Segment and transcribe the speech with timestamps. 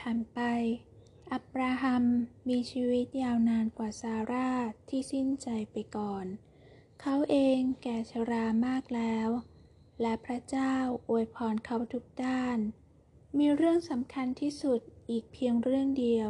[0.00, 0.40] ผ่านไป
[1.32, 2.04] อับราฮัม
[2.48, 4.50] มีชีวิตยาวนานกว่าซาร่า
[4.88, 6.26] ที่สิ้นใจไปก่อน
[7.00, 9.28] เขาเองแก่ชรามากแล้ว
[10.00, 10.74] และพระเจ้า
[11.08, 12.58] อวยพรเขาทุกด้าน
[13.38, 14.80] มีเรื่องสำคัญที่สุด
[15.10, 16.28] อีกเพียงเรื่องเดียว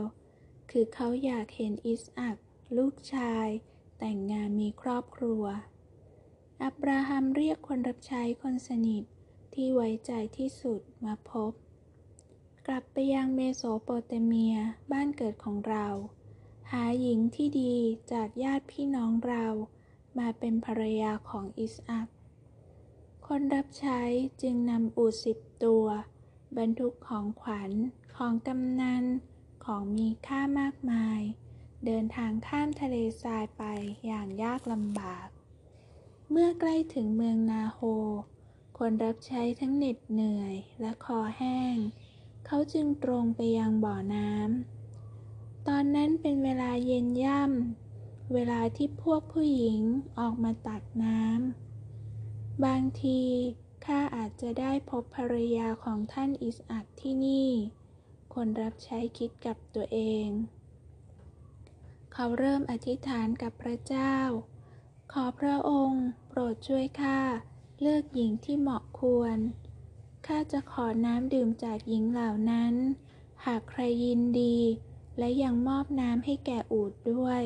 [0.71, 2.37] คือเขาอยากเห็นอิสอัก
[2.77, 3.47] ลูกชาย
[3.99, 5.45] แต่งงานมีครอบครัว
[6.63, 9.05] อับราฮัมเรียกคนรับใช้คนสนิท
[9.55, 11.53] ที่ไว้ใจที่สุดมาพบ
[12.71, 14.57] กลับไปยังเมโสโปเตเมีย
[14.93, 15.87] บ้านเกิดของเรา
[16.71, 17.75] หาหญิงที่ดี
[18.13, 19.47] จากญาติพี่น้องเรา
[20.19, 22.09] มาเป็นภรรยาของอิสอัก
[23.27, 24.01] คนรับใช้
[24.43, 25.87] จึงนำอูดสิบตัว
[26.57, 27.71] บรรทุกของขวัญ
[28.17, 29.05] ของกำนัน
[29.65, 31.21] ของมีค่ามากมาย
[31.87, 33.63] เดินทางข้ามทะเลทรายไป
[34.07, 35.29] อย่างยากลำบาก
[36.31, 37.81] เมื่อใกล้ถึงเมืองนาโฮ
[38.79, 41.77] คนรับใช้ทั้งเหน็ดเหนื่อยและคอแห้ง
[42.47, 49.81] เขาจึงตรงไปยังบ่อน้ำ ตอนนั้นเป็นเวลาเย็นย่ำ เวลาที่พวกผู้หญิง
[50.19, 53.21] ออกมาตักน้ำ บางที
[53.85, 57.51] ข้าอาจจะได้พบภรรยาของท่านอิสอักที่นี่
[58.35, 60.29] คนรับใช้คิดกับตัวเอง
[62.13, 64.17] เขาเริ่มอธิษฐานกับพระเจ้า
[65.13, 67.21] ขอพระองค์ โปรดช่วยข้า
[67.81, 69.39] เลือกหญิงที่เหมาะควร
[70.27, 72.75] ข้าจะขอน้ำดื่มจากหญิงเหล่านั้น
[73.47, 74.57] หากใครยินดี
[75.19, 77.43] และยังมอบน้ำให้แก่อูดด้วย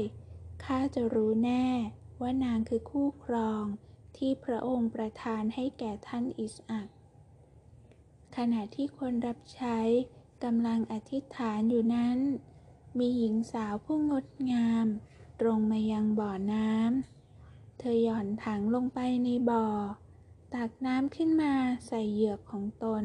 [0.65, 1.67] ข้าจะรู้แน่
[2.21, 3.65] ว่านางคือคู่ครอง
[4.17, 6.89] ที่พระองค์ประทานให้แก่ท่านอิสอัก
[8.37, 9.79] ขณะที่คนรับใช้
[10.45, 12.19] กำลังอธิษฐานอยู่นั้น
[12.99, 14.87] มีหญิงสาวผู้งดงาม
[15.41, 19.67] ตรงมายังบ่อน้ำ เธอหย่อนถังลงไปในบ่อ
[20.57, 21.55] ตักน้ำขึ้นมา
[21.87, 23.05] ใส่เหยือกของตน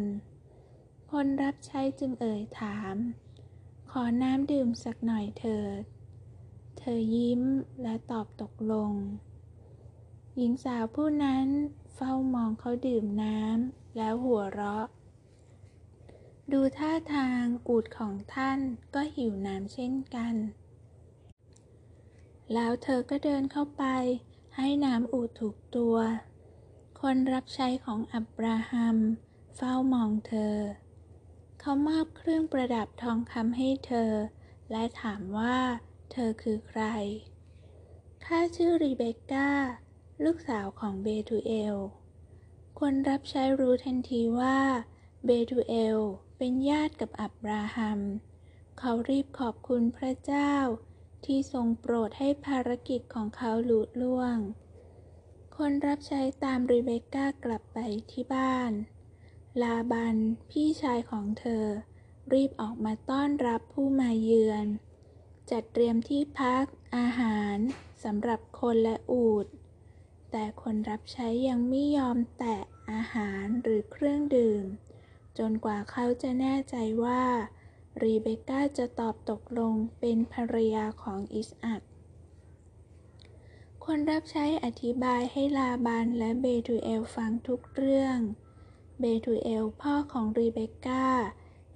[1.11, 2.95] คนรับใช้จึงเอ่ยถาม
[3.91, 5.81] ขอน้ำดื่มสักหน่อยเถิด
[6.77, 7.41] เธอยิ้ม
[7.81, 8.91] และตอบตกลง
[10.35, 11.47] หญิงสาวผู้นั้น
[11.95, 14.85] เฝ้ามองเขาดื่มน้ำแล้วหัวเราะ
[16.51, 18.59] ดูท่าทางอูดของท่าน
[18.93, 20.35] ก็หิวน้ำเช่นกัน
[22.53, 23.83] แล้วเธอก็เดินเข้าไป
[24.55, 25.95] ให้น้ำอูดถูกตัว
[27.01, 28.97] คนรับใช้ของอับราฮัม
[29.55, 30.55] เฝ้ามองเธอ
[31.59, 34.11] เขามอบเครื่องประดับทองคำให้เธอ
[34.71, 35.57] และถามว่า
[36.11, 36.83] เธอคือใคร
[38.25, 39.51] ข้าชื่อรีเบคก้า
[40.23, 41.75] ลูกสาวของเบทูเอล
[42.79, 44.59] คนรับใช้รู้ทันทีว่า
[45.25, 45.99] เบทูเอล
[46.37, 47.99] เป็นญาติกับอับราฮัม
[48.79, 50.53] เขารีบขอบคุณพระเจ้า
[51.25, 54.37] ที่ทรงโปรดให้ภารกิจของเขาหลุดล่วง
[55.61, 57.79] คนรับใช้ตามรีเบคก้ากลับไป
[58.11, 58.71] ที่บ้าน
[59.61, 60.15] ลาบัน
[60.49, 61.65] พี่ชายของเธอ
[62.33, 64.67] รีบออกมาต้อนรับผู้มาเยือน
[65.51, 66.65] จัดเตรียมที่พัก
[66.97, 67.57] อาหาร
[68.03, 69.45] สำหรับคนและอูด
[70.31, 72.57] แต่คนรับใช้ยังไม่ยอมแตะ
[72.91, 74.63] อาหารหรือเครื่องดื่ม
[75.37, 77.23] จนกว่าเขาจะแน่ใจว่า
[78.03, 81.81] รีเบคก้าจะตอบตกลงเป็นภรรยาของอิสอัก
[83.89, 88.17] คนรับใช้อธิบายให้ลาบานและเบทูเอลฟังทุกเรื่อง
[88.99, 91.07] เบทูเอลพ่อของรีเบคก้า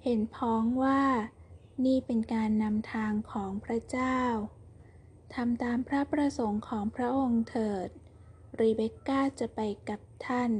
[0.04, 1.02] เห็นพ้องว่า
[1.84, 4.20] นี่เป็นการนำทางของพระเจ้า
[5.34, 7.88] ทำตามพระประสงค์ของพระองค์เถิด
[8.60, 10.50] รีเบคก้าจะไปกับท่าน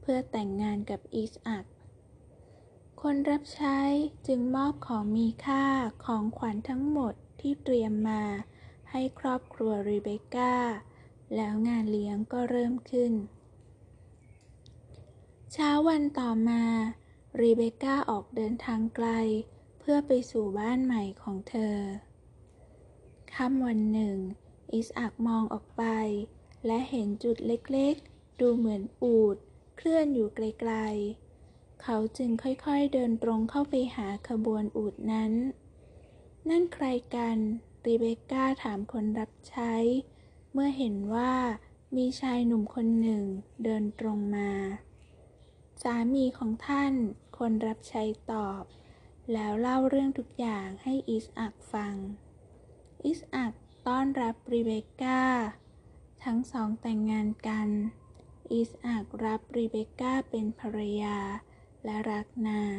[0.00, 1.64] เพื่อแต่งงานกับอิสอัก
[3.02, 3.80] คนรับใช้
[4.26, 5.66] จึงมอบของมีค่า
[6.04, 8.22] ของขวัญทั้งหมดที่เตรียมมา
[8.90, 10.54] ให้ครอบครัวรีเบคก้า
[11.36, 13.12] แล้วงานเลี้ยงก็เริ่มขึ้น
[15.52, 16.62] เช้าวันต่อมา
[17.40, 19.08] รีเบคก้าออกเดินทางไกล
[19.78, 21.76] เพื่อไปสู่บ้านใหม่ของเธอ
[23.34, 24.16] ค่ำวันหนึ่ง
[24.72, 25.84] อิสอักมองออกไป
[26.66, 29.36] และเห็นจุดเล็กๆ ดูเหมือนอูด
[29.76, 35.32] เคลื่อนอยู่ไกลๆ เขาจึงค่อยๆเดินตรงเข้าไปหาขบวนอูดนั้น
[36.48, 37.38] นั่นใครกัน
[37.86, 39.74] รีเบคก้าถามคนรับใช้
[40.52, 41.34] เมื่อเห็นว่า
[41.96, 43.24] มีชายหนุ่มคนหนึ่ง
[43.64, 44.50] เดินตรงมา
[45.82, 46.92] สามีของท่าน
[47.38, 48.02] คนรับใช้
[48.32, 48.62] ตอบ
[49.32, 51.94] แล้วเล่าเรื่องทุกอย่างให้อิสอักฟัง
[53.04, 53.52] อิสอัก
[53.86, 55.22] ต้อนรับรีเบคก้า
[56.24, 57.68] ทั้งสองแต่งงานกัน
[58.52, 61.18] อิสอักรับรีเบคก้าเป็นภรรยา
[61.84, 62.78] และรักนาง